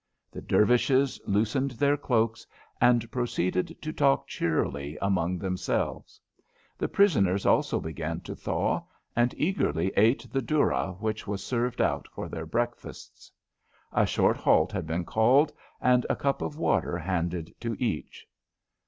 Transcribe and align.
The 0.31 0.41
Dervishes 0.41 1.19
loosened 1.27 1.71
their 1.73 1.95
cloaks 1.95 2.47
and 2.81 3.11
proceeded 3.11 3.79
to 3.83 3.93
talk 3.93 4.25
cheerily 4.25 4.97
among 4.99 5.37
themselves. 5.37 6.19
The 6.75 6.87
prisoners 6.87 7.45
also 7.45 7.79
began 7.79 8.21
to 8.21 8.35
thaw, 8.35 8.81
and 9.15 9.35
eagerly 9.37 9.91
ate 9.95 10.25
the 10.33 10.41
doora 10.41 10.99
which 10.99 11.27
was 11.27 11.43
served 11.43 11.81
out 11.81 12.07
for 12.07 12.27
their 12.29 12.47
breakfasts. 12.47 13.31
A 13.93 14.07
short 14.07 14.37
halt 14.37 14.71
had 14.71 14.87
been 14.87 15.05
called, 15.05 15.53
and 15.79 16.03
a 16.09 16.15
cup 16.15 16.41
of 16.41 16.57
water 16.57 16.97
handed 16.97 17.53
to 17.59 17.75
each. 17.79 18.25